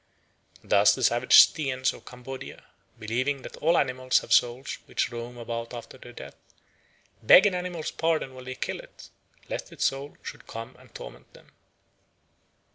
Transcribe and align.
Thus 0.63 0.95
the 0.95 1.03
savage 1.03 1.35
Stiens 1.37 1.93
of 1.93 2.05
Cambodia, 2.05 2.63
believing 2.97 3.43
that 3.43 3.57
all 3.57 3.77
animals 3.77 4.17
have 4.21 4.33
souls 4.33 4.79
which 4.87 5.11
roam 5.11 5.37
about 5.37 5.75
after 5.75 5.99
their 5.99 6.11
death, 6.11 6.33
beg 7.21 7.45
an 7.45 7.53
animal's 7.53 7.91
pardon 7.91 8.33
when 8.33 8.45
they 8.45 8.55
kill 8.55 8.79
it, 8.79 9.11
lest 9.47 9.71
its 9.71 9.85
soul 9.85 10.17
should 10.23 10.47
come 10.47 10.75
and 10.79 10.91
torment 10.95 11.31
them. 11.33 11.51